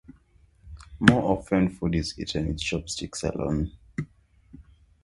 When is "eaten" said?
2.17-2.47